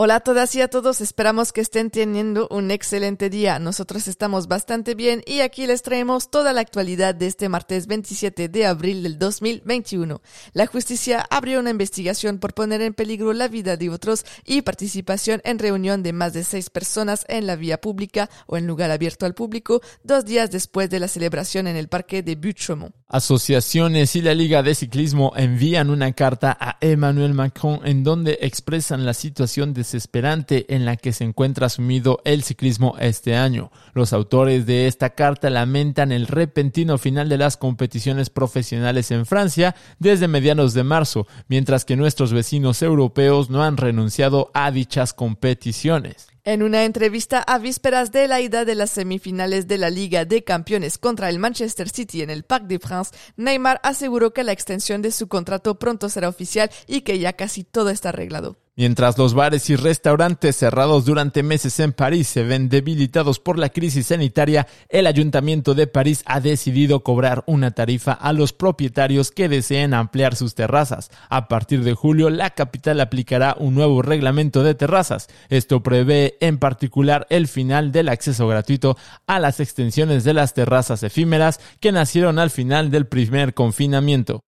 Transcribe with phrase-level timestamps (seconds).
[0.00, 3.58] Hola a todas y a todos, esperamos que estén teniendo un excelente día.
[3.58, 8.48] Nosotros estamos bastante bien y aquí les traemos toda la actualidad de este martes 27
[8.48, 10.22] de abril del 2021.
[10.52, 15.40] La justicia abrió una investigación por poner en peligro la vida de otros y participación
[15.42, 19.26] en reunión de más de seis personas en la vía pública o en lugar abierto
[19.26, 22.94] al público dos días después de la celebración en el parque de Butte-Chaumont.
[23.08, 29.04] Asociaciones y la Liga de Ciclismo envían una carta a Emmanuel Macron en donde expresan
[29.04, 33.72] la situación de desesperante en la que se encuentra sumido el ciclismo este año.
[33.94, 39.74] Los autores de esta carta lamentan el repentino final de las competiciones profesionales en Francia
[39.98, 46.28] desde mediados de marzo, mientras que nuestros vecinos europeos no han renunciado a dichas competiciones.
[46.44, 50.44] En una entrevista a vísperas de la ida de las semifinales de la Liga de
[50.44, 55.02] Campeones contra el Manchester City en el Parc de France, Neymar aseguró que la extensión
[55.02, 58.56] de su contrato pronto será oficial y que ya casi todo está arreglado.
[58.78, 63.70] Mientras los bares y restaurantes cerrados durante meses en París se ven debilitados por la
[63.70, 69.48] crisis sanitaria, el Ayuntamiento de París ha decidido cobrar una tarifa a los propietarios que
[69.48, 71.10] deseen ampliar sus terrazas.
[71.28, 75.26] A partir de julio, la capital aplicará un nuevo reglamento de terrazas.
[75.48, 81.02] Esto prevé en particular el final del acceso gratuito a las extensiones de las terrazas
[81.02, 84.44] efímeras que nacieron al final del primer confinamiento.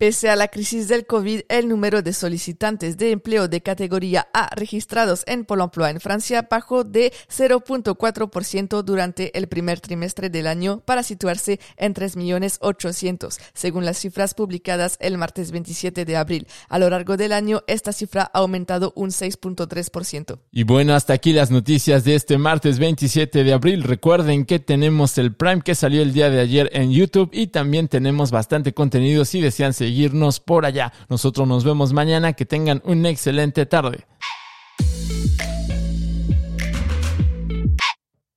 [0.00, 4.48] Pese a la crisis del COVID, el número de solicitantes de empleo de categoría A
[4.56, 10.80] registrados en Pôle emploi en Francia bajó de 0.4% durante el primer trimestre del año
[10.86, 16.46] para situarse en 3.800.000, según las cifras publicadas el martes 27 de abril.
[16.70, 20.38] A lo largo del año, esta cifra ha aumentado un 6.3%.
[20.50, 23.82] Y bueno, hasta aquí las noticias de este martes 27 de abril.
[23.82, 27.88] Recuerden que tenemos el Prime que salió el día de ayer en YouTube y también
[27.88, 30.92] tenemos bastante contenido si desean seguir seguirnos por allá.
[31.08, 32.32] Nosotros nos vemos mañana.
[32.32, 34.06] Que tengan una excelente tarde.